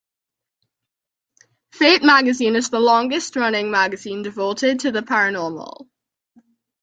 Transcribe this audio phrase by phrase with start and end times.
[1.73, 5.85] "Fate" magazine is the longest-running magazine devoted to the paranormal.